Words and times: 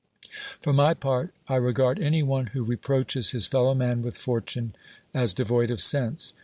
For 0.59 0.73
my 0.73 0.95
part, 0.95 1.31
I 1.47 1.57
regard 1.57 1.99
any 1.99 2.23
one, 2.23 2.47
who 2.47 2.63
reproaches 2.63 3.29
his 3.33 3.45
fellow 3.45 3.75
man 3.75 4.01
with 4.01 4.17
fortune, 4.17 4.73
as 5.13 5.31
devoid 5.31 5.69
of 5.69 5.79
sense. 5.79 6.33